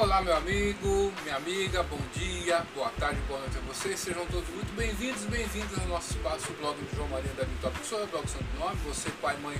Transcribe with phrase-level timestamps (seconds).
[0.00, 4.00] Olá, meu amigo, minha amiga, bom dia, boa tarde, boa noite a vocês.
[4.00, 8.06] Sejam todos muito bem-vindos bem-vindas ao nosso espaço, blog de João Maria da Vitória Professora,
[8.06, 8.76] blog Santo Nome.
[8.86, 9.58] Você, pai, mãe,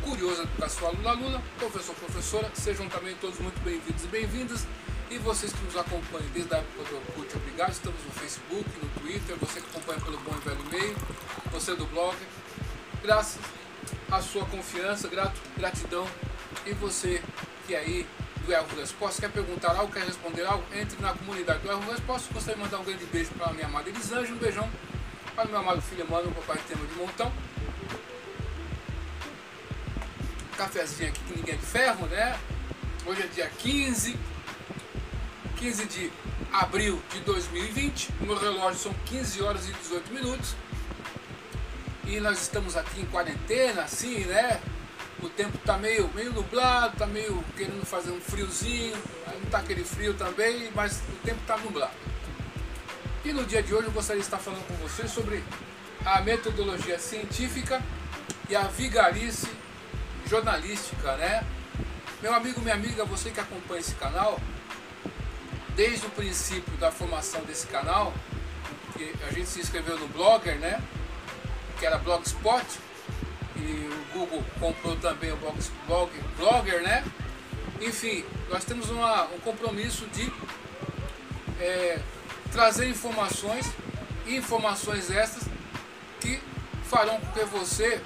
[0.00, 4.64] curioso educar sua aluna, aluna, professor, professora, sejam também todos muito bem-vindos e bem-vindas.
[5.10, 7.72] E vocês que nos acompanham desde a época do Orkut, obrigado.
[7.72, 10.96] Estamos no Facebook, no Twitter, você que acompanha pelo bom e velho e-mail,
[11.50, 12.16] você do blog.
[13.02, 13.40] Graças
[14.08, 16.06] à sua confiança, grato, gratidão.
[16.64, 17.20] E você
[17.66, 18.06] que aí
[18.44, 22.32] do Erro Resposta, quer perguntar algo, quer responder algo, entre na comunidade do Erro Resposta.
[22.32, 24.68] Gostaria de mandar um grande beijo para a minha amada Elisângela, um beijão
[25.34, 27.32] para meu amado filho Emmanuel, papai tema de montão.
[30.56, 32.38] Cafezinho aqui que ninguém é de ferro, né?
[33.06, 34.16] Hoje é dia 15,
[35.56, 36.12] 15 de
[36.52, 38.12] abril de 2020.
[38.20, 40.54] No meu relógio são 15 horas e 18 minutos.
[42.04, 44.60] E nós estamos aqui em quarentena, assim, né?
[45.22, 49.84] O tempo está meio, meio nublado, está meio querendo fazer um friozinho, não está aquele
[49.84, 51.92] frio também, mas o tempo está nublado.
[53.24, 55.42] E no dia de hoje eu gostaria de estar falando com vocês sobre
[56.04, 57.82] a metodologia científica
[58.48, 59.48] e a vigarice
[60.26, 61.44] jornalística, né?
[62.22, 64.38] Meu amigo, minha amiga, você que acompanha esse canal,
[65.74, 68.12] desde o princípio da formação desse canal,
[68.96, 70.82] que a gente se inscreveu no Blogger, né?
[71.78, 72.64] Que era Blogspot,
[73.60, 77.04] e o Google comprou também o blog, blog, Blogger, né?
[77.80, 80.30] Enfim, nós temos uma, um compromisso de
[81.60, 82.00] é,
[82.52, 83.70] trazer informações
[84.26, 85.44] informações essas
[86.20, 86.40] que
[86.84, 88.00] farão com que você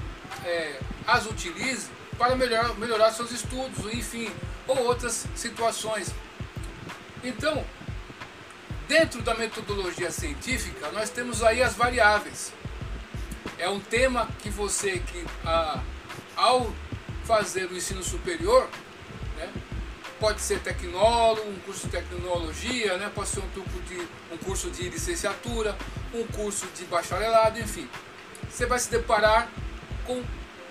[0.45, 4.31] é, as utilize para melhorar seus estudos, enfim,
[4.67, 6.15] ou outras situações.
[7.23, 7.65] Então,
[8.87, 12.53] dentro da metodologia científica, nós temos aí as variáveis
[13.59, 15.81] é um tema que você, que ah,
[16.37, 16.73] ao
[17.25, 18.69] fazer o ensino superior,
[19.37, 19.53] né,
[20.21, 24.01] pode ser tecnólogo, um curso de tecnologia, né, pode ser um, tipo de,
[24.33, 25.77] um curso de licenciatura,
[26.13, 27.89] um curso de bacharelado, enfim.
[28.51, 29.49] Você vai se deparar
[30.07, 30.23] com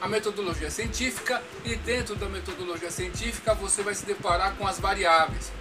[0.01, 5.51] a metodologia científica e dentro da metodologia científica você vai se deparar com as variáveis.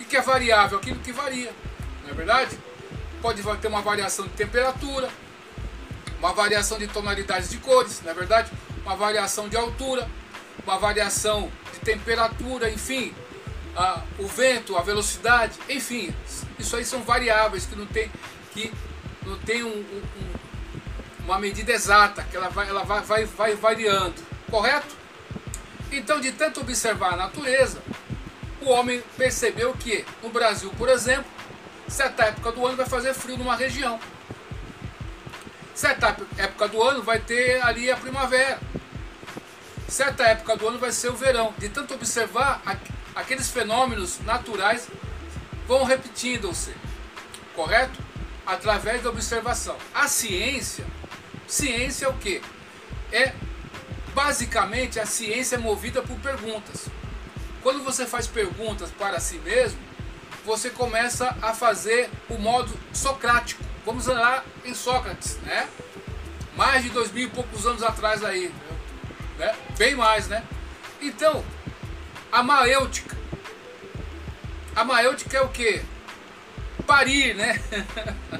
[0.00, 0.78] E que é variável?
[0.78, 1.52] Aquilo que varia,
[2.02, 2.58] não é verdade?
[3.20, 5.10] Pode ter uma variação de temperatura,
[6.24, 8.50] uma variação de tonalidades de cores, não é verdade?
[8.82, 10.08] Uma variação de altura,
[10.64, 13.14] uma variação de temperatura, enfim,
[13.76, 16.14] a, o vento, a velocidade, enfim,
[16.58, 18.10] isso aí são variáveis que não tem,
[18.54, 18.72] que
[19.26, 20.02] não tem um, um,
[21.26, 24.14] uma medida exata, que ela vai, ela vai, vai, vai variando,
[24.50, 24.96] correto?
[25.92, 27.82] Então, de tanto observar a natureza,
[28.62, 31.30] o homem percebeu que no Brasil, por exemplo,
[31.86, 34.00] certa época do ano vai fazer frio numa região.
[35.74, 38.60] Certa época do ano vai ter ali a primavera.
[39.88, 41.52] Certa época do ano vai ser o verão.
[41.58, 42.62] De tanto observar,
[43.14, 44.88] aqueles fenômenos naturais
[45.66, 46.72] vão repetindo-se.
[47.56, 47.98] Correto?
[48.46, 49.76] Através da observação.
[49.92, 50.86] A ciência,
[51.46, 52.40] ciência é o que?
[53.10, 53.32] É
[54.14, 56.86] basicamente a ciência é movida por perguntas.
[57.62, 59.78] Quando você faz perguntas para si mesmo,
[60.44, 63.63] você começa a fazer o modo socrático.
[63.84, 65.68] Vamos lá em Sócrates, né?
[66.56, 68.52] Mais de dois mil e poucos anos atrás aí,
[69.38, 69.54] né?
[69.76, 70.42] Bem mais, né?
[71.02, 71.44] Então,
[72.32, 73.14] a maêutica.
[74.74, 75.82] A maêutica é o que?
[76.86, 77.60] Parir, né?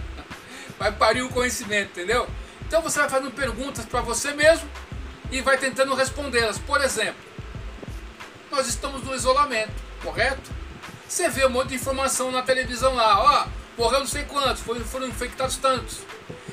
[0.78, 2.26] vai parir o conhecimento, entendeu?
[2.66, 4.68] Então você vai fazendo perguntas para você mesmo
[5.30, 6.58] e vai tentando respondê-las.
[6.58, 7.22] Por exemplo,
[8.50, 10.50] nós estamos no isolamento, correto?
[11.06, 15.08] Você vê um monte de informação na televisão lá, ó morreu não sei quantos, foram,
[15.08, 16.00] infectados tantos.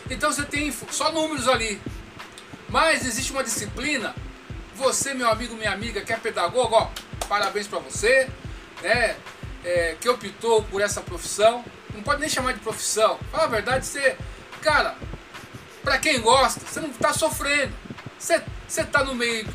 [0.09, 1.81] Então você tem só números ali.
[2.69, 4.15] Mas existe uma disciplina,
[4.75, 6.89] você, meu amigo, minha amiga, que é pedagogo, ó,
[7.27, 8.29] parabéns para você,
[8.81, 9.17] né?
[9.63, 11.63] É, que optou por essa profissão.
[11.93, 13.19] Não pode nem chamar de profissão.
[13.31, 14.17] Fala a verdade, você,
[14.61, 14.95] cara,
[15.83, 17.73] para quem gosta, você não está sofrendo.
[18.17, 19.47] Você, você tá no meio,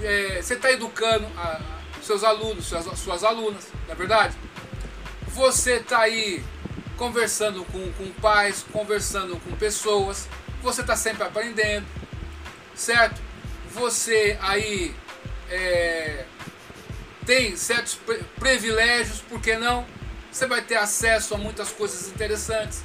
[0.00, 1.60] é, você está educando a,
[1.98, 4.36] a seus alunos, suas, suas alunas, não é verdade?
[5.28, 6.42] Você está aí
[6.96, 10.28] conversando com, com pais, conversando com pessoas,
[10.62, 11.86] você está sempre aprendendo,
[12.74, 13.20] certo?
[13.72, 14.94] Você aí
[15.50, 16.24] é,
[17.26, 17.98] tem certos
[18.38, 19.86] privilégios, por que não?
[20.30, 22.82] Você vai ter acesso a muitas coisas interessantes,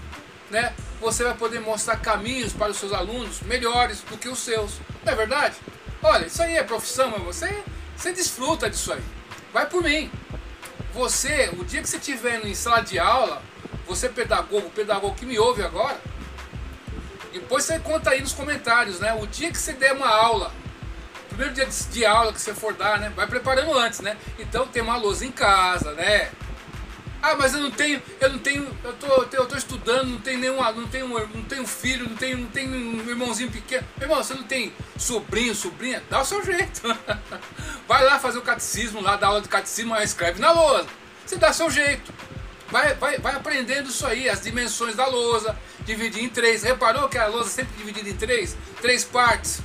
[0.50, 0.74] né?
[1.00, 5.14] Você vai poder mostrar caminhos para os seus alunos melhores do que os seus, não
[5.14, 5.56] é verdade?
[6.02, 7.64] Olha, isso aí é profissão, mas você,
[7.96, 9.02] você desfruta disso aí.
[9.54, 10.12] Vai por mim.
[10.94, 13.42] Você, o dia que você estiver em sala de aula,
[13.88, 16.00] você pedagogo, pedagogo que me ouve agora,
[17.34, 19.14] depois você conta aí nos comentários, né?
[19.14, 20.52] O dia que você der uma aula,
[21.30, 23.12] primeiro dia de aula que você for dar, né?
[23.16, 24.18] Vai preparando antes, né?
[24.40, 26.32] Então tem uma lousa em casa, né?
[27.22, 30.40] Ah, mas eu não tenho, eu não tenho, eu tô, eu tô estudando, não tenho
[30.40, 33.86] nenhum, não tenho, não tenho filho, não tenho, não tenho um irmãozinho pequeno.
[34.00, 36.02] Irmão, você não tem sobrinho, sobrinha?
[36.10, 36.82] Dá o seu jeito.
[37.88, 40.88] Vai lá fazer o catecismo, lá dar aula de catecismo, escreve na lousa.
[41.26, 42.14] Você dá o seu jeito.
[42.70, 46.64] Vai, vai, vai aprendendo isso aí, as dimensões da lousa, dividir em três.
[46.64, 48.58] Reparou que a lousa é sempre dividida em três?
[48.82, 49.62] Três partes.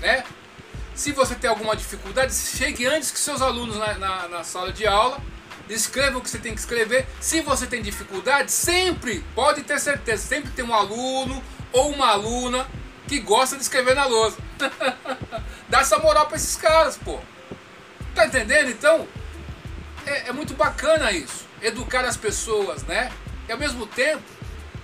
[0.00, 0.24] Né?
[0.94, 4.86] Se você tem alguma dificuldade, chegue antes que seus alunos na, na, na sala de
[4.86, 5.20] aula
[5.68, 7.06] escreva o que você tem que escrever.
[7.20, 12.66] Se você tem dificuldade, sempre, pode ter certeza, sempre tem um aluno ou uma aluna
[13.06, 14.36] que gosta de escrever na lousa.
[15.68, 17.18] Dá essa moral para esses caras, pô.
[18.14, 18.70] Tá entendendo?
[18.70, 19.08] Então,
[20.06, 21.46] é, é, muito bacana isso.
[21.60, 23.10] Educar as pessoas, né?
[23.48, 24.22] E ao mesmo tempo,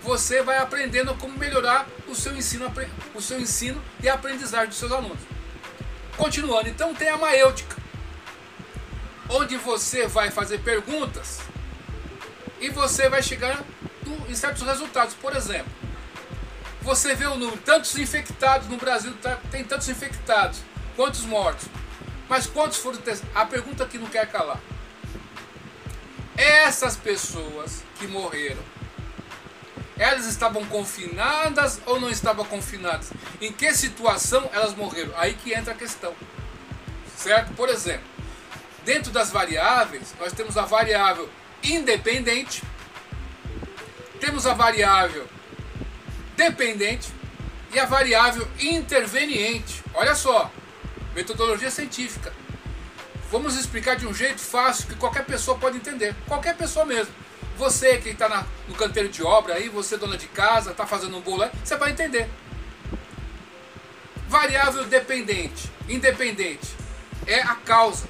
[0.03, 2.73] você vai aprendendo como melhorar o seu ensino,
[3.15, 5.21] o seu ensino e aprendizagem dos seus alunos.
[6.17, 7.77] Continuando, então tem a maêutica
[9.29, 11.41] onde você vai fazer perguntas
[12.61, 13.63] e você vai chegar
[14.29, 15.15] em certos resultados.
[15.15, 15.71] Por exemplo,
[16.83, 20.61] você vê o número, tantos infectados no Brasil, tá, tem tantos infectados,
[20.97, 21.67] quantos mortos?
[22.29, 23.37] Mas quantos foram testados?
[23.37, 24.61] A pergunta que não quer calar.
[26.39, 28.63] Essas pessoas que morreram,
[29.99, 33.11] elas estavam confinadas ou não estavam confinadas?
[33.41, 35.13] Em que situação elas morreram?
[35.17, 36.15] Aí que entra a questão.
[37.17, 37.53] Certo?
[37.55, 38.07] Por exemplo,
[38.89, 41.29] Dentro das variáveis, nós temos a variável
[41.63, 42.63] independente,
[44.19, 45.29] temos a variável
[46.35, 47.13] dependente
[47.71, 49.85] e a variável interveniente.
[49.93, 50.51] Olha só,
[51.15, 52.33] metodologia científica.
[53.31, 56.15] Vamos explicar de um jeito fácil que qualquer pessoa pode entender.
[56.27, 57.13] Qualquer pessoa mesmo.
[57.57, 61.21] Você que está no canteiro de obra aí, você dona de casa, está fazendo um
[61.21, 62.29] bolo aí, você vai entender.
[64.29, 66.69] Variável dependente, independente,
[67.27, 68.07] é a causa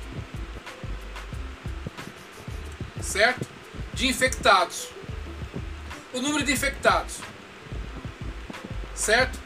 [3.08, 3.46] certo?
[3.94, 4.88] De infectados.
[6.12, 7.16] O número de infectados,
[8.94, 9.38] certo?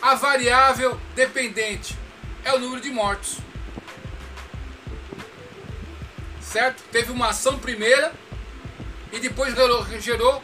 [0.00, 1.96] A variável dependente
[2.44, 3.38] é o número de mortos,
[6.56, 6.82] certo?
[6.90, 8.14] Teve uma ação primeira
[9.12, 9.54] e depois
[10.00, 10.42] gerou,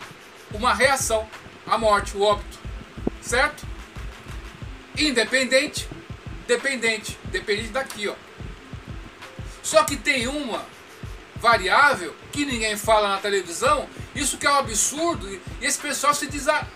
[0.52, 1.26] uma reação,
[1.66, 2.58] a morte, o óbito,
[3.22, 3.66] certo?
[4.94, 5.88] Independente,
[6.46, 8.14] dependente, dependente daqui, ó.
[9.62, 10.66] Só que tem uma
[11.36, 16.26] variável que ninguém fala na televisão, isso que é um absurdo, e esse pessoal se
[16.26, 16.66] diz ah,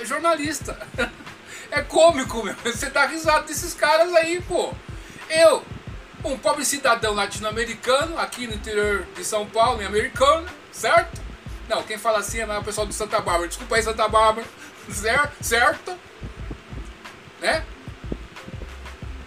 [0.00, 0.74] é jornalista.
[1.68, 2.54] É cômico, meu.
[2.62, 4.72] Você dá risada desses caras aí, pô.
[5.28, 5.64] Eu,
[6.32, 11.20] um pobre cidadão latino-americano, aqui no interior de São Paulo, em americano, certo?
[11.68, 13.48] Não, quem fala assim é o pessoal do Santa Bárbara.
[13.48, 14.46] Desculpa aí, Santa Bárbara.
[14.88, 15.42] Certo?
[15.42, 15.98] Certo?
[17.40, 17.64] Né?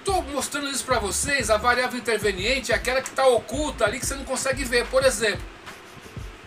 [0.10, 4.06] estou mostrando isso para vocês, a variável interveniente é aquela que está oculta ali que
[4.06, 4.88] você não consegue ver.
[4.88, 5.42] Por exemplo,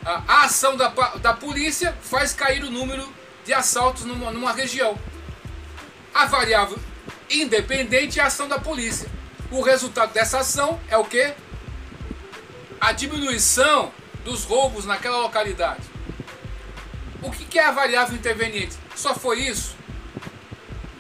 [0.04, 3.08] a, ação da, da polícia faz cair o número
[3.44, 4.99] de assaltos numa, numa região.
[6.12, 6.78] A variável
[7.31, 9.08] independente é a ação da polícia.
[9.52, 11.34] O resultado dessa ação é o que?
[12.81, 13.93] A diminuição
[14.25, 15.82] dos roubos naquela localidade.
[17.22, 18.75] O que é a variável interveniente?
[18.96, 19.76] Só foi isso?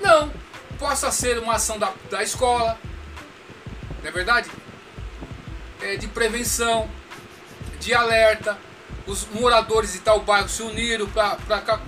[0.02, 0.30] Não
[0.78, 2.78] possa ser uma ação da, da escola,
[4.02, 4.50] não é verdade?
[5.80, 6.90] É, de prevenção,
[7.80, 8.58] de alerta.
[9.06, 11.38] Os moradores de tal bairro se uniram para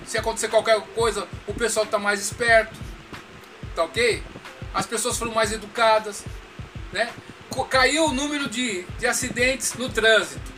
[0.05, 2.75] se acontecer qualquer coisa, o pessoal está mais esperto,
[3.75, 4.23] tá ok?
[4.73, 6.25] As pessoas foram mais educadas,
[6.95, 7.11] né?
[7.69, 10.51] Caiu o número de, de acidentes no trânsito.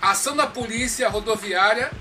[0.00, 1.92] A ação da polícia rodoviária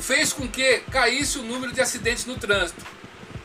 [0.00, 2.84] fez com que caísse o número de acidentes no trânsito.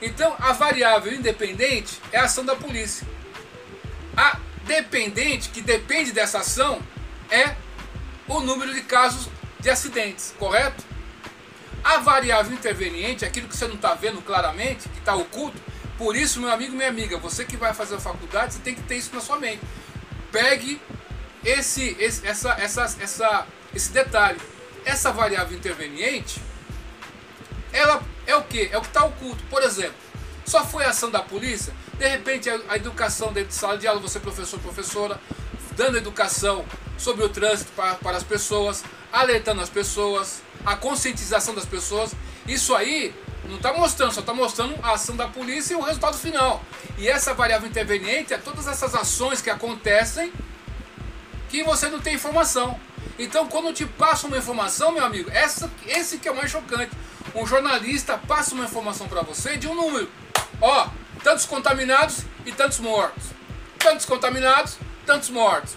[0.01, 3.07] Então, a variável independente é a ação da polícia.
[4.15, 6.81] A dependente, que depende dessa ação,
[7.29, 7.55] é
[8.27, 9.29] o número de casos
[9.59, 10.83] de acidentes, correto?
[11.83, 15.61] A variável interveniente, aquilo que você não está vendo claramente, que está oculto,
[15.97, 18.83] por isso, meu amigo, minha amiga, você que vai fazer a faculdade, você tem que
[18.83, 19.61] ter isso na sua mente.
[20.31, 20.81] Pegue
[21.43, 24.39] esse, esse, essa, essa, essa, esse detalhe.
[24.83, 26.39] Essa variável interveniente,
[27.73, 28.69] ela é o que?
[28.71, 29.43] É o que está oculto.
[29.49, 29.95] Por exemplo,
[30.45, 34.19] só foi ação da polícia, de repente a educação dentro de sala de aula, você
[34.19, 35.19] professor, professora,
[35.75, 36.65] dando educação
[36.97, 42.11] sobre o trânsito para, para as pessoas, alertando as pessoas, a conscientização das pessoas.
[42.47, 43.13] Isso aí
[43.47, 46.63] não está mostrando, só está mostrando a ação da polícia e o resultado final.
[46.97, 50.31] E essa variável interveniente é todas essas ações que acontecem
[51.49, 52.79] que você não tem informação.
[53.17, 56.91] Então, quando te passa uma informação, meu amigo, essa, esse que é o mais chocante
[57.33, 60.09] um jornalista passa uma informação para você de um número.
[60.61, 60.87] Ó,
[61.23, 63.25] tantos contaminados e tantos mortos.
[63.77, 65.75] Tantos contaminados, tantos mortos.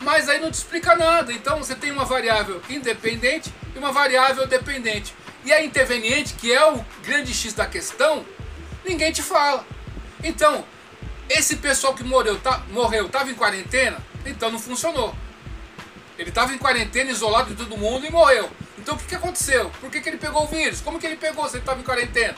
[0.00, 1.32] Mas aí não te explica nada.
[1.32, 5.14] Então você tem uma variável independente e uma variável dependente.
[5.44, 8.24] E a interveniente, que é o grande X da questão,
[8.84, 9.66] ninguém te fala.
[10.22, 10.64] Então,
[11.28, 15.14] esse pessoal que morreu tá, morreu estava em quarentena, então não funcionou.
[16.18, 18.50] Ele estava em quarentena, isolado de todo mundo e morreu.
[18.78, 19.70] Então o que, que aconteceu?
[19.80, 20.80] Por que, que ele pegou o vírus?
[20.80, 22.34] Como que ele pegou se ele estava em quarentena?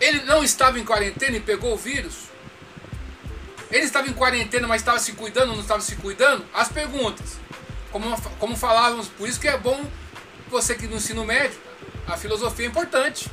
[0.00, 2.24] Ele não estava em quarentena e pegou o vírus?
[3.70, 6.44] Ele estava em quarentena, mas estava se cuidando ou não estava se cuidando?
[6.52, 7.38] As perguntas.
[7.94, 9.86] Como, como falávamos, por isso que é bom
[10.48, 11.56] você que no ensino médio,
[12.08, 13.30] a filosofia é importante.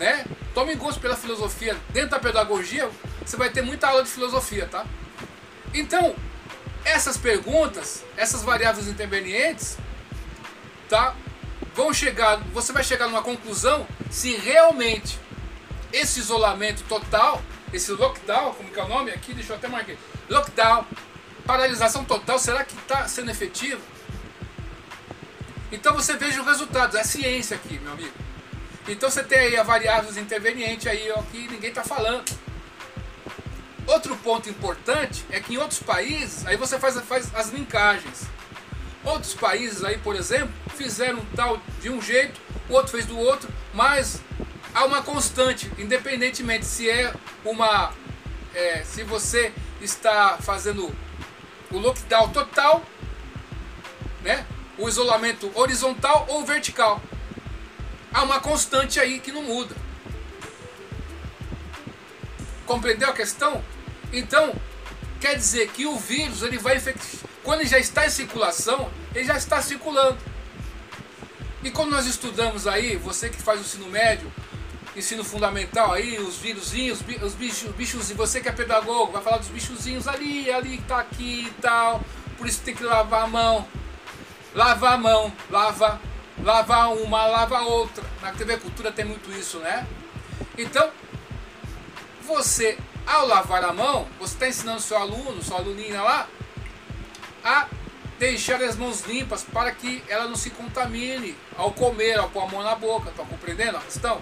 [0.00, 0.24] Né?
[0.52, 1.76] Tome gosto pela filosofia.
[1.90, 2.90] Dentro da pedagogia,
[3.24, 4.84] você vai ter muita aula de filosofia, tá?
[5.72, 6.16] Então,
[6.84, 9.78] essas perguntas, essas variáveis intervenientes,
[10.88, 11.14] tá?
[11.72, 15.20] Vão chegar, você vai chegar numa conclusão se realmente
[15.92, 17.40] esse isolamento total,
[17.72, 19.94] esse lockdown, como que é o nome aqui, deixa eu até marcar.
[20.28, 20.84] Lockdown,
[21.48, 23.80] paralisação total, será que está sendo efetivo?
[25.72, 28.12] Então você veja os resultados, é ciência aqui, meu amigo.
[28.86, 32.30] Então você tem aí a variáveis interveniente aí, ó, que ninguém está falando.
[33.86, 38.24] Outro ponto importante é que em outros países, aí você faz, faz as linkagens.
[39.02, 42.38] Outros países aí, por exemplo, fizeram tal de um jeito,
[42.68, 44.20] o outro fez do outro, mas
[44.74, 47.10] há uma constante, independentemente se é
[47.42, 47.90] uma.
[48.54, 49.50] É, se você
[49.80, 50.94] está fazendo
[51.70, 52.82] o lockdown total,
[54.22, 54.46] né?
[54.78, 57.02] o isolamento horizontal ou vertical.
[58.12, 59.74] Há uma constante aí que não muda.
[62.64, 63.62] Compreendeu a questão?
[64.12, 64.54] Então,
[65.20, 66.80] quer dizer que o vírus ele vai.
[67.42, 70.18] Quando ele já está em circulação, ele já está circulando.
[71.62, 74.32] E quando nós estudamos aí, você que faz o ensino médio,
[74.96, 79.48] ensino fundamental aí, os vírusinhos, os bichos, bichos, você que é pedagogo, vai falar dos
[79.48, 82.02] bichozinhos ali, ali tá aqui e tal.
[82.36, 83.66] Por isso tem que lavar a mão.
[84.54, 86.00] Lavar a mão, lava,
[86.42, 88.04] lavar uma, lava outra.
[88.22, 89.86] Na TV Cultura tem muito isso, né?
[90.56, 90.90] Então,
[92.22, 96.28] você, ao lavar a mão, você está ensinando seu aluno, sua aluninha lá,
[97.44, 97.68] a
[98.18, 102.46] deixar as mãos limpas para que ela não se contamine ao comer, ao pôr a
[102.46, 103.10] mão na boca.
[103.10, 104.20] Estão compreendendo a questão?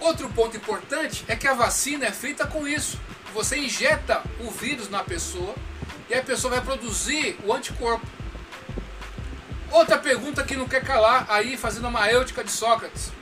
[0.00, 2.98] Outro ponto importante é que a vacina é feita com isso.
[3.34, 5.54] Você injeta o vírus na pessoa
[6.08, 8.06] e a pessoa vai produzir o anticorpo.
[9.70, 13.12] Outra pergunta que não quer calar aí, fazendo uma éutica de Sócrates.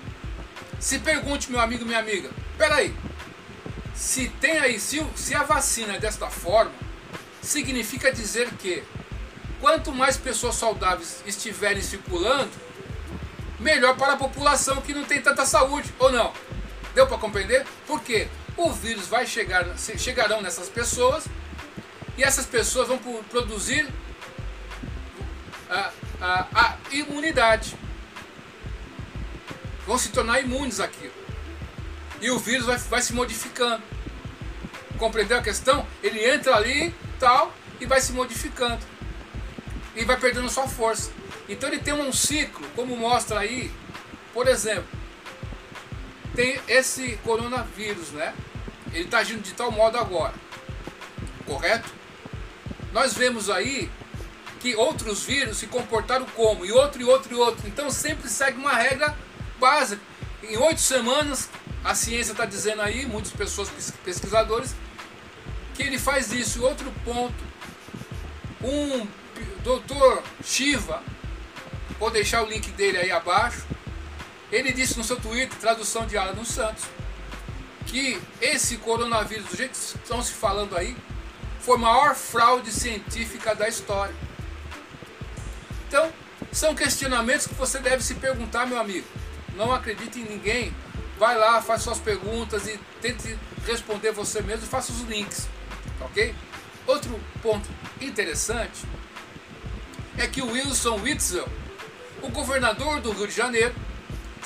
[0.79, 2.95] Se pergunte, meu amigo, minha amiga, peraí,
[3.95, 6.73] se tem aí, se, se a vacina é desta forma,
[7.43, 8.85] significa dizer que
[9.61, 12.51] quanto mais pessoas saudáveis estiverem circulando,
[13.59, 16.33] melhor para a população que não tem tanta saúde, ou não?
[16.97, 17.63] Deu para compreender?
[17.87, 18.27] Porque
[18.57, 21.27] o vírus vai chegar, chegarão nessas pessoas
[22.17, 23.87] e essas pessoas vão produzir
[25.69, 27.77] a, a, a imunidade.
[29.87, 31.13] Vão se tornar imunes àquilo.
[32.23, 33.83] E o vírus vai, vai se modificando.
[34.99, 35.87] Compreendeu a questão?
[36.03, 38.81] Ele entra ali tal e vai se modificando.
[39.95, 41.11] E vai perdendo sua força.
[41.47, 43.71] Então ele tem um ciclo, como mostra aí,
[44.33, 44.89] por exemplo,
[46.37, 48.35] tem esse coronavírus, né?
[48.93, 50.35] Ele está agindo de tal modo agora,
[51.47, 51.91] correto?
[52.93, 53.91] Nós vemos aí
[54.61, 57.67] que outros vírus se comportaram como, e outro, e outro, e outro.
[57.67, 59.17] Então sempre segue uma regra
[59.59, 60.01] básica.
[60.43, 61.49] Em oito semanas,
[61.83, 63.71] a ciência está dizendo aí, muitas pessoas
[64.05, 64.75] pesquisadores,
[65.75, 66.63] que ele faz isso.
[66.63, 67.35] Outro ponto,
[68.63, 69.07] um
[69.65, 71.03] doutor Shiva,
[71.99, 73.67] vou deixar o link dele aí abaixo,
[74.51, 76.85] ele disse no seu Twitter, tradução de Alan Santos,
[77.87, 80.97] que esse coronavírus, do jeito que estão se falando aí,
[81.61, 84.15] foi a maior fraude científica da história.
[85.89, 86.13] Então,
[86.53, 89.07] são questionamentos que você deve se perguntar, meu amigo.
[89.57, 90.75] Não acredite em ninguém.
[91.19, 93.37] Vai lá, faz suas perguntas e tente
[93.67, 95.49] responder você mesmo e faça os links.
[96.01, 96.35] Ok?
[96.87, 97.69] Outro ponto
[98.01, 98.85] interessante
[100.19, 101.49] é que o Wilson Witzel,
[102.23, 103.75] o governador do Rio de Janeiro,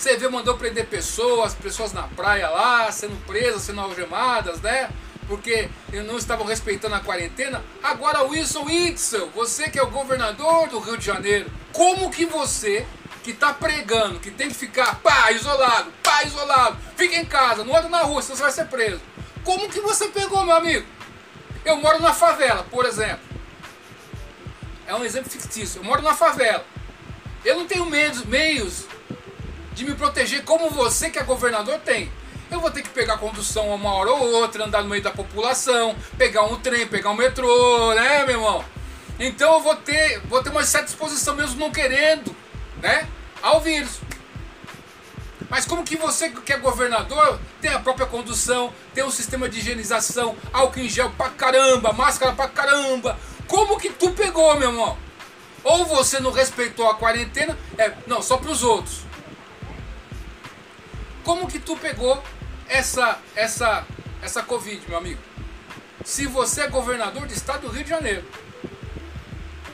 [0.00, 4.88] você vê, mandou prender pessoas, pessoas na praia lá, sendo presas, sendo algemadas, né?
[5.28, 5.68] Porque
[6.06, 7.62] não estavam respeitando a quarentena.
[7.82, 12.86] Agora, Wilson Witzel, você que é o governador do Rio de Janeiro, como que você,
[13.22, 17.76] que está pregando, que tem que ficar pá, isolado, pá, isolado, fica em casa, não
[17.76, 19.02] anda na rua, senão você vai ser preso.
[19.44, 20.86] Como que você pegou, meu amigo?
[21.62, 23.20] Eu moro na favela, por exemplo.
[24.86, 25.80] É um exemplo fictício.
[25.80, 26.64] Eu moro na favela.
[27.44, 28.86] Eu não tenho meios, meios
[29.72, 32.10] de me proteger como você, que é governador, tem.
[32.50, 35.94] eu vou ter que pegar condução uma hora ou outra, andar no meio da população,
[36.18, 38.64] pegar um trem, pegar um metrô, né, meu irmão?
[39.18, 42.34] Então eu vou ter, vou ter uma certa exposição mesmo não querendo,
[42.82, 43.06] né,
[43.42, 44.00] ao vírus.
[45.48, 49.58] Mas como que você que é governador tem a própria condução, tem um sistema de
[49.58, 53.18] higienização, álcool em gel pra caramba, máscara pra caramba.
[53.48, 54.96] Como que tu pegou, meu irmão?
[55.64, 59.09] Ou você não respeitou a quarentena, é, não, só para os outros.
[61.24, 62.22] Como que tu pegou
[62.68, 63.86] essa essa
[64.22, 65.20] essa covid, meu amigo?
[66.04, 68.24] Se você é governador do estado do Rio de Janeiro,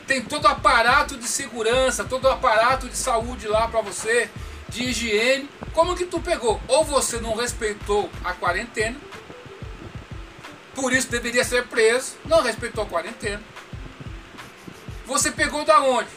[0.05, 4.29] tem todo o aparato de segurança, todo o aparato de saúde lá para você,
[4.69, 5.49] de higiene.
[5.73, 6.61] Como que tu pegou?
[6.67, 8.97] Ou você não respeitou a quarentena,
[10.75, 13.41] por isso deveria ser preso, não respeitou a quarentena.
[15.05, 16.09] Você pegou da onde?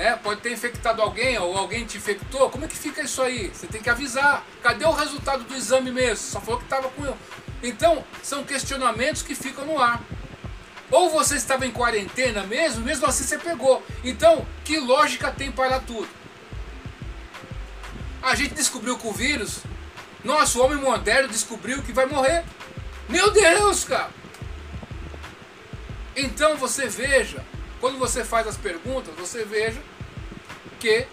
[0.00, 0.16] Né?
[0.16, 2.48] Pode ter infectado alguém ou alguém te infectou.
[2.48, 3.48] Como é que fica isso aí?
[3.48, 4.42] Você tem que avisar.
[4.62, 6.16] Cadê o resultado do exame mesmo?
[6.16, 7.14] Só falou que estava com eu.
[7.62, 10.02] Então, são questionamentos que ficam no ar.
[10.90, 13.84] Ou você estava em quarentena mesmo, mesmo assim você pegou.
[14.02, 16.08] Então, que lógica tem para tudo?
[18.22, 19.58] A gente descobriu que o vírus,
[20.24, 22.42] nosso homem moderno descobriu que vai morrer.
[23.06, 24.08] Meu Deus, cara!
[26.16, 27.44] Então você veja,
[27.80, 29.80] quando você faz as perguntas, você veja
[30.78, 31.06] que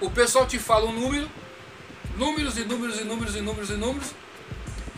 [0.00, 1.28] o pessoal te fala um número,
[2.16, 4.10] números e números e números e números e números,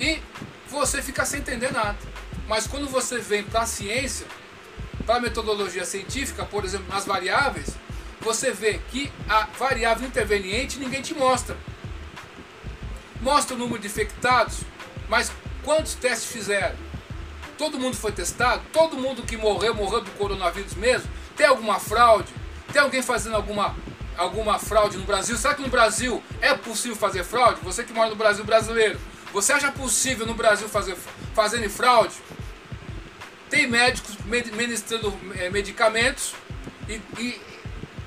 [0.00, 0.20] e
[0.68, 1.96] você fica sem entender nada.
[2.46, 4.26] Mas quando você vem para a ciência,
[5.06, 7.74] para a metodologia científica, por exemplo, nas variáveis,
[8.20, 11.56] você vê que a variável interveniente ninguém te mostra.
[13.20, 14.60] Mostra o número de infectados,
[15.08, 15.32] mas
[15.64, 16.87] quantos testes fizeram?
[17.58, 18.62] Todo mundo foi testado?
[18.72, 21.10] Todo mundo que morreu, morreu do coronavírus mesmo?
[21.36, 22.32] Tem alguma fraude?
[22.72, 23.74] Tem alguém fazendo alguma,
[24.16, 25.36] alguma fraude no Brasil?
[25.36, 27.60] Será que no Brasil é possível fazer fraude?
[27.64, 29.00] Você que mora no Brasil brasileiro,
[29.32, 30.96] você acha possível no Brasil fazer
[31.34, 32.14] fazendo fraude?
[33.50, 36.34] Tem médicos ministrando eh, medicamentos
[36.88, 37.40] e, e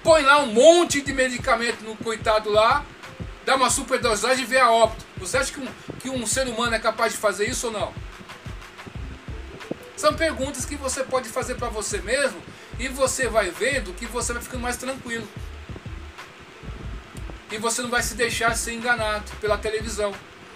[0.01, 2.85] põe lá um monte de medicamento no coitado lá,
[3.45, 5.03] dá uma superdosagem e vê a óbito.
[5.17, 5.67] Você acha que um,
[5.99, 8.10] que um ser humano é capaz de fazer isso ou não?
[10.01, 12.41] São perguntas que você pode fazer para você mesmo
[12.79, 15.27] e você vai vendo que você vai ficando mais tranquilo.
[17.51, 20.11] E você não vai se deixar ser enganado pela televisão.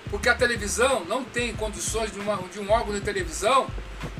[0.09, 3.67] Porque a televisão não tem condições de, uma, de um órgão de televisão,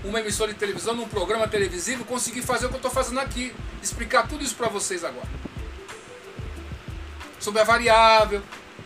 [0.04, 3.52] uma emissora de televisão, num programa televisivo, conseguir fazer o que eu estou fazendo aqui.
[3.82, 5.28] Explicar tudo isso para vocês agora.
[7.40, 8.44] Sobre a variável,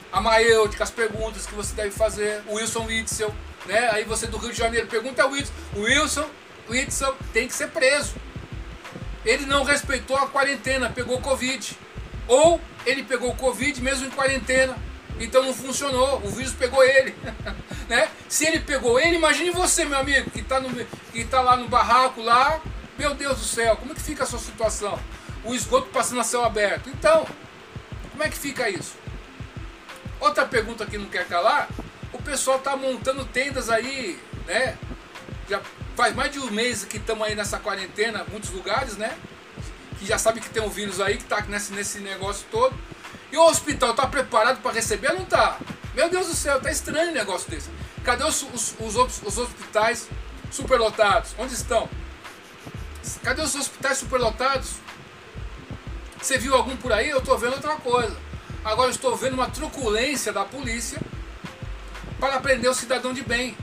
[0.10, 3.36] a maêutica, as perguntas que você deve fazer, o Wilson Witzel,
[3.70, 3.90] né?
[3.92, 6.30] Aí você do Rio de Janeiro pergunta ao Wilson, o Wilson,
[6.70, 8.16] Wilson tem que ser preso.
[9.24, 11.78] Ele não respeitou a quarentena, pegou Covid.
[12.28, 14.76] Ou ele pegou Covid mesmo em quarentena.
[15.20, 17.16] Então não funcionou, o vírus pegou ele.
[17.88, 18.10] né?
[18.28, 20.62] Se ele pegou ele, imagine você, meu amigo, que está
[21.30, 22.60] tá lá no barraco lá.
[22.98, 25.00] Meu Deus do céu, como é que fica a sua situação?
[25.44, 26.90] O esgoto passando a céu aberto.
[26.90, 27.26] Então,
[28.12, 28.96] como é que fica isso?
[30.20, 31.89] Outra pergunta que não quer calar, o
[32.30, 34.78] pessoal está montando tendas aí, né?
[35.50, 35.60] Já
[35.96, 39.18] faz mais de um mês que estamos aí nessa quarentena, muitos lugares, né?
[39.98, 42.76] Que já sabe que tem um vírus aí que está nesse, nesse negócio todo.
[43.32, 45.58] E o hospital está preparado para receber ou não está?
[45.96, 47.70] Meu Deus do céu, tá estranho um negócio desse.
[48.04, 50.08] Cadê os, os, os, os hospitais
[50.52, 51.34] superlotados?
[51.38, 51.90] Onde estão?
[53.24, 54.74] Cadê os hospitais superlotados?
[56.22, 57.10] Você viu algum por aí?
[57.10, 58.16] Eu estou vendo outra coisa.
[58.64, 61.02] Agora estou vendo uma truculência da polícia
[62.20, 63.58] para prender o cidadão de bem.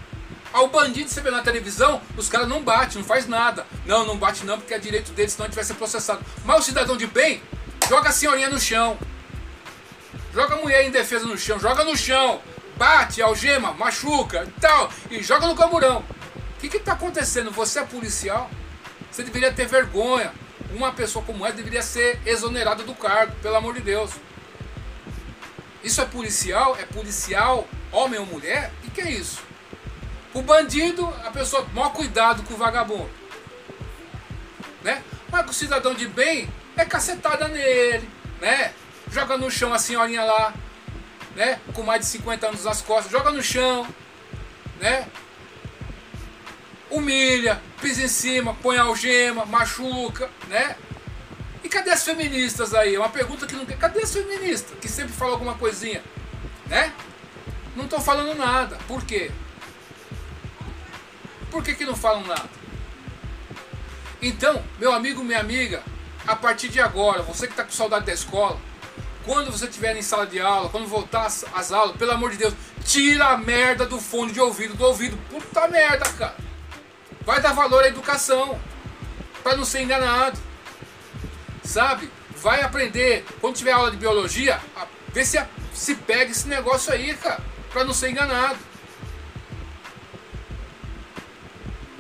[0.53, 3.67] Ao bandido, você vê na televisão, os caras não batem, não faz nada.
[3.85, 6.25] Não, não bate não, porque é direito deles, senão ser processado.
[6.45, 7.43] Mas o cidadão de bem,
[7.89, 8.99] joga a senhorinha no chão.
[10.33, 12.41] Joga a mulher em defesa no chão, joga no chão.
[12.77, 14.91] Bate, algema, machuca e tal.
[15.11, 16.05] E joga no camburão.
[16.57, 17.51] O que está acontecendo?
[17.51, 18.51] Você é policial?
[19.11, 20.33] Você deveria ter vergonha.
[20.75, 24.11] Uma pessoa como essa deveria ser exonerada do cargo, pelo amor de Deus.
[25.83, 26.77] Isso é policial?
[26.79, 27.67] É policial,
[27.97, 28.71] homem ou mulher?
[28.85, 29.43] O que, é isso?
[30.35, 33.11] O bandido, a pessoa, maior cuidado com o vagabundo.
[34.83, 35.03] Né?
[35.31, 38.09] Mas o cidadão de bem, é cacetada nele,
[38.41, 38.73] né?
[39.11, 40.53] Joga no chão a senhorinha lá,
[41.35, 41.59] né?
[41.73, 43.87] Com mais de 50 anos nas costas, joga no chão,
[44.79, 45.07] né?
[46.91, 50.77] Humilha, pisa em cima, põe algema, machuca, né?
[51.65, 52.95] E cadê as feministas aí?
[52.95, 53.77] É uma pergunta que não tem.
[53.77, 54.79] Cadê as feministas?
[54.79, 56.03] Que sempre falam alguma coisinha,
[56.67, 56.93] né?
[57.77, 58.77] Não estão falando nada.
[58.89, 59.31] Por quê?
[61.51, 62.51] Por que, que não falam nada?
[64.21, 65.83] Então, meu amigo, minha amiga,
[66.27, 68.59] a partir de agora, você que está com saudade da escola,
[69.25, 72.55] quando você estiver em sala de aula, quando voltar às aulas, pelo amor de Deus,
[72.87, 75.19] Tira a merda do fone de ouvido do ouvido.
[75.29, 76.37] Puta merda, cara.
[77.23, 78.61] Vai dar valor à educação.
[79.43, 80.39] Para não ser enganado.
[81.65, 82.09] Sabe?
[82.37, 83.25] Vai aprender.
[83.41, 84.61] Quando tiver aula de biologia,
[85.13, 87.43] vê se, se pega esse negócio aí, cara.
[87.77, 88.59] Para não ser enganado.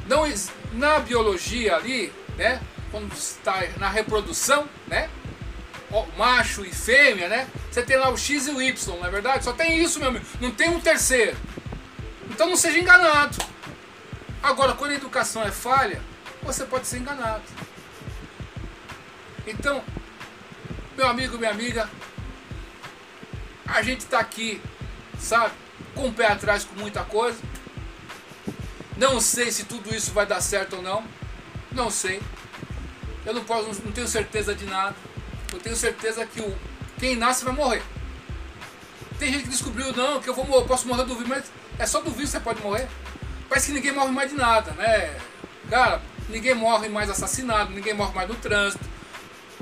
[0.08, 0.24] Não,
[0.72, 2.62] na biologia ali, né?
[2.90, 5.10] Quando está na reprodução, né?
[6.16, 7.46] macho e fêmea, né?
[7.70, 9.44] Você tem lá o X e o Y, não é verdade?
[9.44, 10.24] Só tem isso, meu amigo.
[10.40, 11.36] Não tem um terceiro.
[12.30, 13.36] Então não seja enganado.
[14.42, 16.00] Agora, quando a educação é falha,
[16.42, 17.44] você pode ser enganado.
[19.46, 19.84] Então,
[20.96, 21.86] meu amigo, minha amiga,
[23.66, 24.58] a gente está aqui,
[25.18, 25.52] sabe,
[25.96, 27.38] com o pé atrás com muita coisa.
[28.96, 31.04] Não sei se tudo isso vai dar certo ou não.
[31.72, 32.22] Não sei.
[33.24, 34.94] Eu não posso, não tenho certeza de nada
[35.56, 36.56] eu tenho certeza que o,
[36.98, 37.82] quem nasce vai morrer.
[39.18, 41.44] Tem gente que descobriu, não, que eu vou morrer, posso morrer do vírus, mas
[41.78, 42.86] é só do vírus que você pode morrer.
[43.48, 45.16] Parece que ninguém morre mais de nada, né?
[45.70, 48.84] Cara, ninguém morre mais assassinado, ninguém morre mais no trânsito.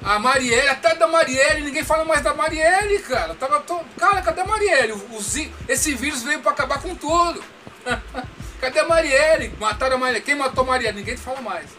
[0.03, 3.35] A Marielle, até da Marielle, ninguém fala mais da Marielle, cara.
[3.35, 3.81] Tava to...
[3.99, 4.93] Cara, cadê a Marielle?
[4.93, 5.25] O, o,
[5.69, 7.43] esse vírus veio para acabar com tudo.
[8.61, 9.55] cadê a Marielle?
[9.59, 10.25] Mataram a Marielle.
[10.25, 10.99] Quem matou a Marielle?
[10.99, 11.71] Ninguém fala mais.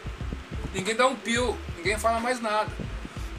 [0.74, 2.70] Ninguém dá um pio, ninguém fala mais nada.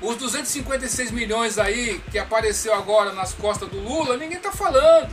[0.00, 5.10] Os 256 milhões aí que apareceu agora nas costas do Lula, ninguém tá falando.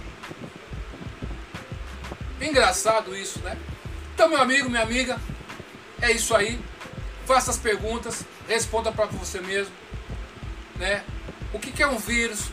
[2.39, 3.57] Engraçado isso, né?
[4.13, 5.19] Então, meu amigo, minha amiga,
[6.01, 6.59] é isso aí.
[7.25, 9.73] Faça as perguntas, responda para você mesmo,
[10.75, 11.03] né?
[11.53, 12.49] O que, que é um vírus?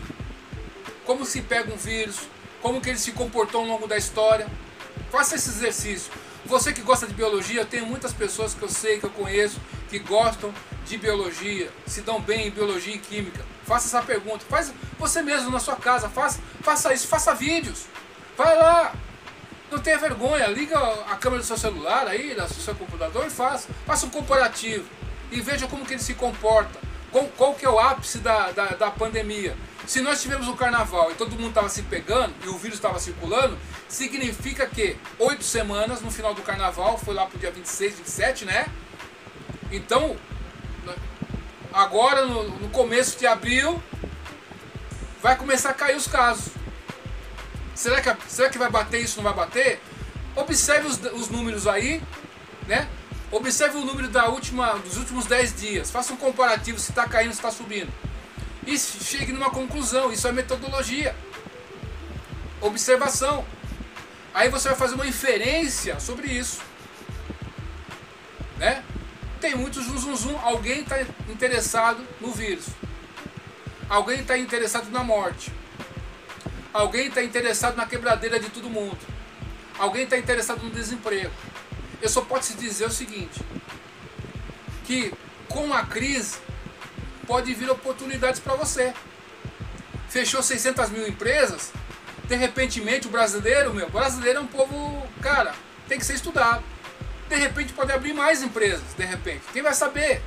[1.05, 2.20] Como se pega um vírus?
[2.61, 4.46] Como que ele se comportou ao longo da história?
[5.11, 6.12] Faça esse exercício.
[6.44, 9.61] Você que gosta de biologia, eu tenho muitas pessoas que eu sei, que eu conheço,
[9.88, 10.53] que gostam
[10.87, 13.44] de biologia, se dão bem em biologia e química.
[13.64, 14.44] Faça essa pergunta.
[14.48, 16.09] Faz você mesmo na sua casa.
[16.09, 17.07] Faça, faça isso.
[17.07, 17.87] Faça vídeos.
[18.37, 18.92] Vai lá.
[19.70, 20.46] Não tenha vergonha.
[20.48, 20.76] Liga
[21.09, 23.68] a câmera do seu celular aí, do seu computador e faça.
[23.87, 24.85] Faça um comparativo.
[25.31, 26.79] E veja como que ele se comporta.
[27.11, 29.57] Qual, qual que é o ápice da, da, da pandemia.
[29.87, 32.99] Se nós tivemos um carnaval e todo mundo estava se pegando e o vírus estava
[33.01, 37.95] circulando, significa que oito semanas no final do carnaval, foi lá para o dia 26,
[37.97, 38.66] 27, né?
[39.73, 40.16] Então,
[41.73, 43.83] agora no, no começo de abril,
[45.21, 46.53] vai começar a cair os casos.
[47.75, 49.16] Será que, será que vai bater isso?
[49.16, 49.81] Não vai bater?
[50.37, 52.03] Observe os, os números aí,
[52.66, 52.88] né?
[53.31, 55.90] Observe o número da última, dos últimos 10 dias.
[55.90, 57.93] Faça um comparativo se está caindo, se está subindo.
[58.66, 60.12] E chegue numa conclusão.
[60.12, 61.14] Isso é metodologia.
[62.61, 63.45] Observação.
[64.35, 66.61] Aí você vai fazer uma inferência sobre isso.
[68.59, 68.83] Né?
[69.40, 70.38] Tem muito zum zum zum.
[70.38, 72.66] Alguém está interessado no vírus.
[73.88, 75.53] Alguém está interessado na morte.
[76.73, 78.99] Alguém está interessado na quebradeira de todo mundo.
[79.79, 81.33] Alguém está interessado no desemprego.
[82.01, 83.41] Eu só posso te dizer o seguinte:
[84.85, 85.13] que
[85.49, 86.39] com a crise
[87.27, 88.95] pode vir oportunidades para você.
[90.09, 91.71] Fechou 600 mil empresas,
[92.25, 95.55] de repentemente o brasileiro, meu, brasileiro é um povo, cara,
[95.87, 96.65] tem que ser estudado
[97.31, 99.43] de repente pode abrir mais empresas, de repente.
[99.53, 100.21] Quem vai saber?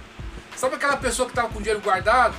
[0.56, 2.34] Sabe aquela pessoa que estava com dinheiro guardado?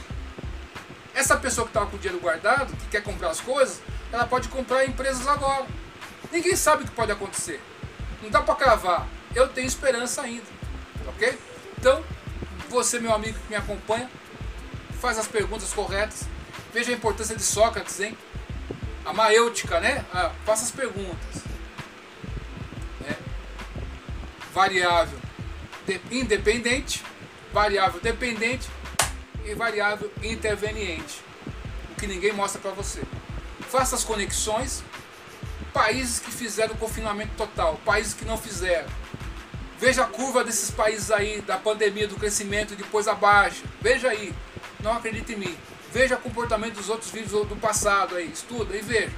[1.15, 4.87] Essa pessoa que estava com dinheiro guardado, que quer comprar as coisas, ela pode comprar
[4.87, 5.67] empresas agora.
[6.33, 7.61] Ninguém sabe o que pode acontecer.
[8.23, 9.07] Não dá para cravar.
[9.35, 10.47] Eu tenho esperança ainda.
[11.09, 11.39] Ok?
[11.79, 12.03] Então,
[12.69, 14.11] você, meu amigo que me acompanha,
[15.01, 16.25] faz as perguntas corretas.
[16.73, 18.17] Veja a importância de Sócrates, hein?
[19.05, 20.05] A maêutica, né?
[20.13, 21.45] Ah, faça as perguntas
[24.55, 25.19] variável
[26.11, 27.03] independente,
[27.53, 28.71] variável dependente
[29.45, 31.21] e variável interveniente.
[31.91, 33.03] O que ninguém mostra para você.
[33.69, 34.83] Faça as conexões.
[35.75, 38.89] Países que fizeram confinamento total, países que não fizeram.
[39.79, 43.65] Veja a curva desses países aí, da pandemia, do crescimento depois abaixa.
[43.81, 44.33] Veja aí.
[44.81, 45.59] Não acredite em mim.
[45.93, 48.31] Veja o comportamento dos outros vírus do passado aí.
[48.31, 49.13] Estuda e veja.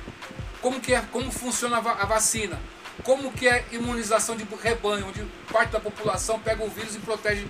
[0.60, 2.58] Como, que é, como funciona a vacina
[3.02, 7.46] como que é imunização de rebanho, onde parte da população pega o vírus e protege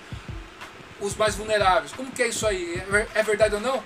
[1.01, 1.93] os mais vulneráveis.
[1.93, 2.83] Como que é isso aí?
[2.93, 3.83] É, é verdade ou não?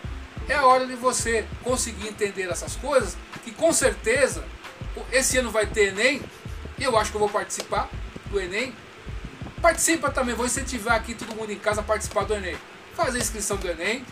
[0.49, 4.45] É a hora de você conseguir entender essas coisas, que com certeza
[5.13, 6.23] esse ano vai ter Enem,
[6.79, 7.89] eu acho que eu vou participar
[8.27, 8.75] do Enem.
[9.61, 12.57] Participa também, vou incentivar aqui todo mundo em casa a participar do Enem.
[12.95, 14.05] Fazer a inscrição do Enem,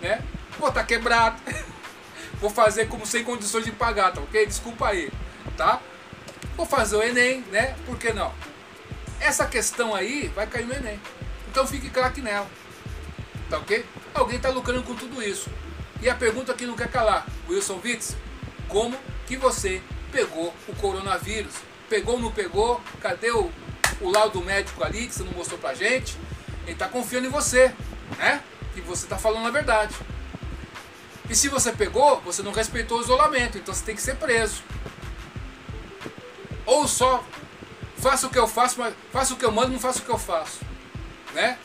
[0.00, 0.22] né?
[0.58, 1.40] Vou estar tá quebrado.
[2.40, 4.46] vou fazer como sem condições de pagar, tá ok?
[4.46, 5.12] Desculpa aí,
[5.56, 5.80] tá?
[6.56, 7.76] Vou fazer o Enem, né?
[7.84, 8.32] Por que não?
[9.20, 10.98] Essa questão aí vai cair no Enem.
[11.50, 12.48] Então fique craque nela.
[13.50, 13.84] Tá ok?
[14.14, 15.50] Alguém está lucrando com tudo isso.
[16.00, 18.16] E a pergunta que não quer calar, Wilson Witz,
[18.68, 21.54] como que você pegou o coronavírus.
[21.88, 22.80] Pegou ou não pegou?
[23.00, 23.50] Cadê o,
[24.00, 26.16] o laudo médico ali que você não mostrou pra gente?
[26.64, 27.72] Ele está confiando em você,
[28.18, 28.42] né?
[28.74, 29.94] Que você está falando a verdade.
[31.28, 34.62] E se você pegou, você não respeitou o isolamento, então você tem que ser preso.
[36.64, 37.24] Ou só
[37.96, 40.10] faça o que eu faço, mas faça o que eu mando, não faça o que
[40.10, 40.60] eu faço,
[41.34, 41.58] né?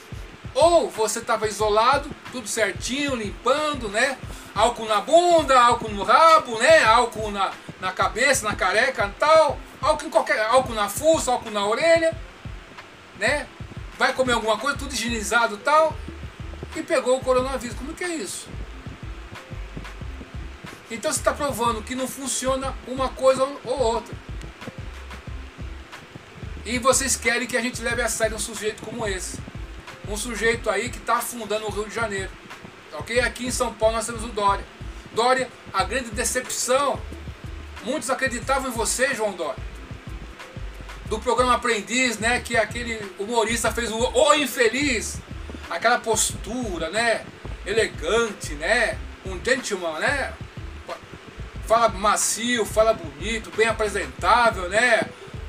[0.54, 4.17] Ou você estava isolado, tudo certinho, limpando, né?
[4.54, 6.84] Álcool na bunda, álcool no rabo, né?
[6.84, 11.65] Álcool na, na cabeça, na careca, tal, álcool em qualquer, álcool na fuça, álcool na
[11.65, 12.15] orelha,
[13.17, 13.48] né?
[13.98, 15.96] Vai comer alguma coisa, tudo higienizado, tal,
[16.76, 17.78] e pegou o coronavírus.
[17.78, 18.48] Como que é isso?
[20.89, 24.13] Então você está provando que não funciona uma coisa ou outra.
[26.65, 29.39] E vocês querem que a gente leve a sério um sujeito como esse.
[30.08, 32.30] Um sujeito aí que está afundando o Rio de Janeiro.
[32.94, 33.20] Ok?
[33.20, 34.65] Aqui em São Paulo nós temos o Dória.
[35.13, 37.00] Dória, a grande decepção.
[37.84, 39.70] Muitos acreditavam em você, João Dória.
[41.12, 42.39] Do programa Aprendiz, né?
[42.39, 45.19] Que aquele humorista fez o O Infeliz.
[45.69, 47.26] Aquela postura, né?
[47.65, 48.97] Elegante, né?
[49.26, 50.34] Um gentleman, né?
[51.67, 55.02] fala macio, fala bonito, bem apresentável, né?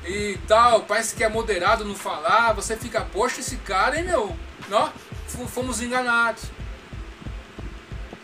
[0.05, 4.35] E tal, parece que é moderado no falar, você fica, poxa, esse cara, hein, meu?
[4.69, 4.91] Não,
[5.47, 6.43] fomos enganados.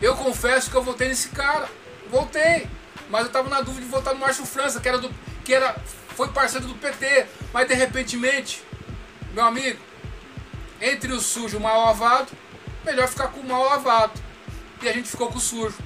[0.00, 1.68] Eu confesso que eu votei nesse cara,
[2.10, 2.68] voltei,
[3.08, 5.10] mas eu tava na dúvida de votar no Márcio França, que era do,
[5.44, 5.74] que era,
[6.20, 8.62] foi parceiro do PT, mas de repentemente,
[9.32, 9.80] meu amigo,
[10.80, 12.30] entre o sujo e o mal lavado,
[12.84, 14.20] melhor ficar com o mal lavado.
[14.82, 15.78] E a gente ficou com o sujo.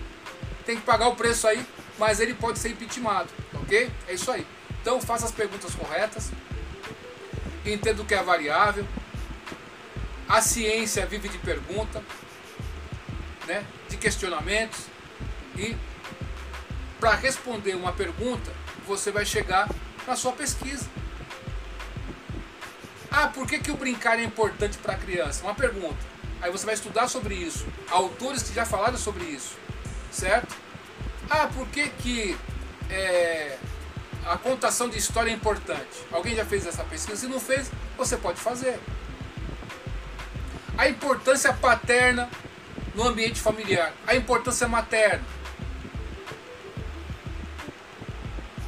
[0.66, 1.64] Tem que pagar o preço aí
[1.98, 3.90] mas ele pode ser impeachmentado, ok?
[4.08, 4.46] É isso aí.
[4.80, 6.30] Então faça as perguntas corretas,
[7.64, 8.86] entenda o que é variável,
[10.28, 12.02] a ciência vive de pergunta,
[13.46, 14.86] né, de questionamentos
[15.56, 15.76] e
[16.98, 18.50] para responder uma pergunta
[18.86, 19.68] você vai chegar
[20.06, 20.86] na sua pesquisa.
[23.10, 25.44] Ah, por que, que o brincar é importante para a criança?
[25.44, 25.96] Uma pergunta.
[26.42, 27.66] Aí você vai estudar sobre isso.
[27.88, 29.56] Autores que já falaram sobre isso,
[30.10, 30.54] certo?
[31.30, 32.36] Ah, por que, que
[32.90, 33.56] é,
[34.26, 36.04] a contação de história é importante?
[36.12, 37.16] Alguém já fez essa pesquisa?
[37.16, 38.78] Se não fez, você pode fazer.
[40.76, 42.28] A importância paterna
[42.94, 43.92] no ambiente familiar.
[44.06, 45.24] A importância materna.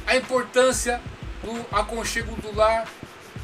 [0.05, 1.01] A importância
[1.47, 2.85] do aconchego do lar.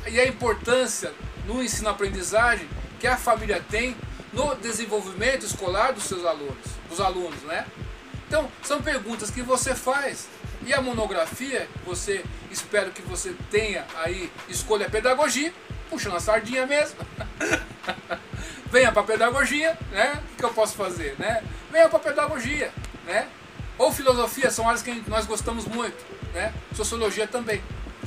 [0.06, 1.14] E a importância
[1.46, 2.68] no ensino-aprendizagem
[3.00, 3.96] que a família tem
[4.34, 7.66] no desenvolvimento escolar dos seus alunos, dos alunos, né?
[8.28, 10.28] Então, são perguntas que você faz.
[10.66, 15.54] E a monografia, você espero que você tenha aí escolha pedagogia,
[15.90, 16.98] puxando a sardinha mesmo.
[18.72, 20.22] Venha para pedagogia, né?
[20.34, 21.44] O que eu posso fazer, né?
[21.72, 22.72] Venha para pedagogia,
[23.06, 23.28] né?
[23.78, 25.98] Ou filosofia, são áreas que nós gostamos muito,
[26.34, 26.54] né?
[26.74, 27.62] Sociologia também,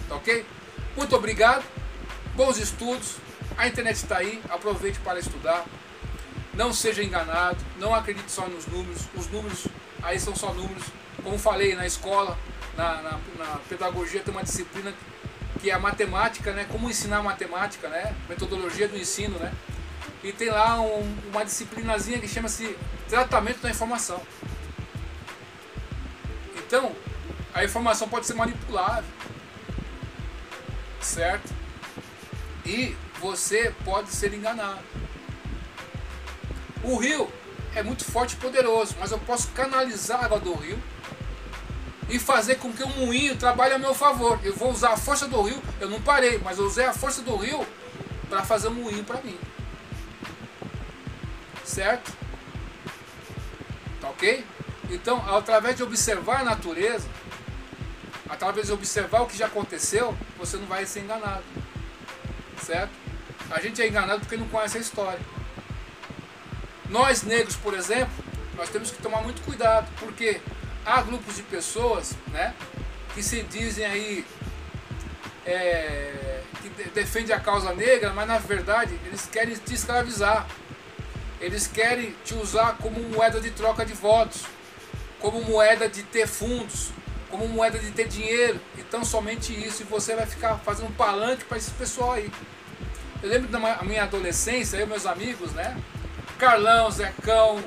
[0.08, 0.44] tá ok?
[0.96, 1.64] Muito obrigado,
[2.34, 3.16] bons estudos,
[3.56, 5.64] a internet está aí, aproveite para estudar.
[6.54, 9.66] Não seja enganado, não acredite só nos números, os números
[10.02, 10.84] aí são só números.
[11.22, 12.38] Como falei, na escola,
[12.76, 14.92] na, na, na, pedagogia tem uma disciplina
[15.60, 16.66] que é a matemática, né?
[16.70, 18.14] Como ensinar matemática, né?
[18.28, 19.52] Metodologia do ensino, né?
[20.22, 22.76] E tem lá um, uma disciplinazinha que chama-se
[23.08, 24.20] tratamento da informação.
[26.56, 26.92] Então,
[27.54, 29.08] a informação pode ser manipulável,
[31.06, 31.54] certo?
[32.64, 34.80] E você pode ser enganado.
[36.82, 37.30] O rio
[37.74, 40.78] é muito forte e poderoso, mas eu posso canalizar a água do rio
[42.08, 44.38] e fazer com que o moinho trabalhe a meu favor.
[44.42, 47.22] Eu vou usar a força do rio, eu não parei, mas eu usei a força
[47.22, 47.66] do rio
[48.28, 49.38] para fazer um moinho para mim.
[51.64, 52.12] Certo?
[54.00, 54.44] Tá ok?
[54.90, 57.08] Então, através de observar a natureza,
[58.28, 61.44] através de observar o que já aconteceu, você não vai ser enganado.
[62.62, 62.90] Certo?
[63.50, 65.20] A gente é enganado porque não conhece a história.
[66.88, 68.24] Nós negros, por exemplo,
[68.56, 70.40] nós temos que tomar muito cuidado, porque
[70.84, 72.54] há grupos de pessoas né,
[73.14, 74.24] que se dizem aí
[75.44, 80.46] é, que defendem a causa negra, mas na verdade eles querem te escravizar.
[81.40, 84.42] Eles querem te usar como moeda de troca de votos,
[85.20, 86.90] como moeda de ter fundos,
[87.30, 88.60] como moeda de ter dinheiro.
[88.78, 92.30] Então somente isso, e você vai ficar fazendo palanque para esse pessoal aí.
[93.22, 95.76] Eu lembro da minha adolescência, eu meus amigos, né?
[96.38, 97.62] Carlão, Zecão,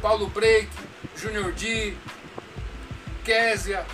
[0.00, 0.68] Paulo Break,
[1.16, 1.94] Junior D,
[3.22, 3.84] Késia,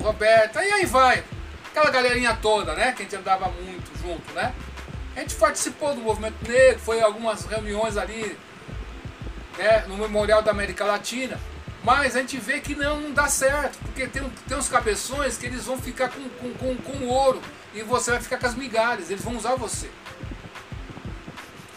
[0.00, 1.24] Roberta, e aí vai.
[1.70, 2.92] Aquela galerinha toda, né?
[2.92, 4.52] Que a gente andava muito junto, né?
[5.14, 8.36] A gente participou do movimento negro, foi algumas reuniões ali
[9.56, 11.40] né, no Memorial da América Latina,
[11.86, 15.46] Mas a gente vê que não, não dá certo, porque tem, tem uns cabeções que
[15.46, 17.40] eles vão ficar com, com, com, com ouro
[17.72, 19.88] e você vai ficar com as migalhas, eles vão usar você.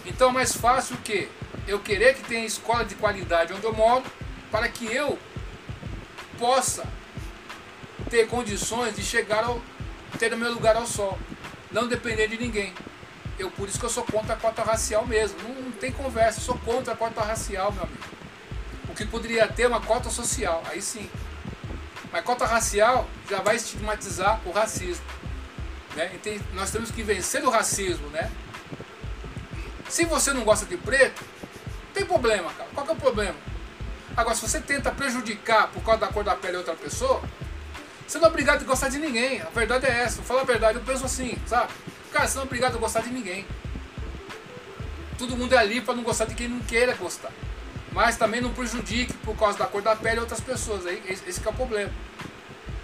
[0.07, 1.29] Então é mais fácil o que?
[1.67, 4.03] Eu querer que tenha escola de qualidade onde eu moro,
[4.49, 5.19] para que eu
[6.39, 6.87] possa
[8.09, 9.61] ter condições de chegar ao
[10.17, 11.19] ter o meu lugar ao sol,
[11.71, 12.73] não depender de ninguém.
[13.37, 15.37] Eu por isso que eu sou contra a cota racial mesmo.
[15.43, 18.19] Não, não tem conversa, eu sou contra a cota racial, meu amigo.
[18.99, 21.09] Que poderia ter uma cota social, aí sim.
[22.11, 25.05] Mas cota racial já vai estigmatizar o racismo.
[25.95, 26.07] Né?
[26.21, 28.29] Tem, nós temos que vencer o racismo, né?
[29.87, 31.23] Se você não gosta de preto,
[31.93, 32.69] tem problema, cara.
[32.73, 33.37] Qual que é o problema?
[34.17, 37.21] Agora, se você tenta prejudicar por causa da cor da pele outra pessoa,
[38.05, 39.41] você não é obrigado a gostar de ninguém.
[39.41, 40.17] A verdade é essa.
[40.17, 41.71] Vou falar a verdade, eu penso assim, sabe?
[42.11, 43.47] Cara, você não é obrigado a gostar de ninguém.
[45.17, 47.31] Todo mundo é ali para não gostar de quem não queira gostar.
[47.91, 50.85] Mas também não prejudique por causa da cor da pele outras pessoas.
[50.85, 51.91] Aí, esse é o problema.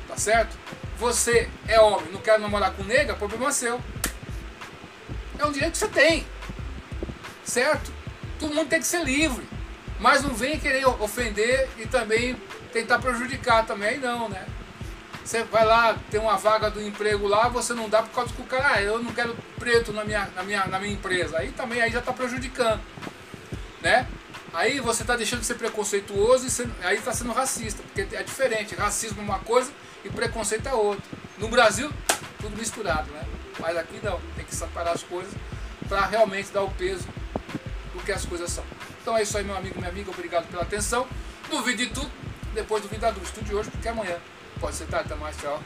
[0.07, 0.57] Tá certo?
[0.97, 3.81] Você é homem, não quer namorar com nega, problema seu.
[5.37, 6.25] É um direito que você tem.
[7.43, 7.91] Certo?
[8.39, 9.45] Todo mundo tem que ser livre.
[9.99, 12.35] Mas não vem querer ofender e também
[12.71, 13.99] tentar prejudicar também.
[13.99, 14.45] Não, né?
[15.23, 18.41] Você vai lá, tem uma vaga do emprego lá, você não dá por causa que
[18.41, 21.39] o cara, ah, eu não quero preto na minha, na minha, na minha empresa.
[21.39, 22.79] Aí também aí já está prejudicando.
[23.81, 24.07] Né?
[24.55, 28.23] Aí você está deixando de ser preconceituoso e você, aí está sendo racista, porque é
[28.23, 28.73] diferente.
[28.73, 29.69] Racismo é uma coisa
[30.05, 31.03] e preconceito é outra.
[31.37, 31.91] No Brasil,
[32.39, 33.21] tudo misturado, né?
[33.59, 35.33] Mas aqui não, tem que separar as coisas
[35.89, 37.05] para realmente dar o peso
[37.93, 38.63] do que as coisas são.
[39.01, 41.05] Então é isso aí, meu amigo, minha amiga, obrigado pela atenção.
[41.49, 42.09] Duvide de tudo,
[42.53, 44.15] depois duvida do estúdio de hoje, porque amanhã
[44.61, 45.61] pode ser tarde, até mais, tchau.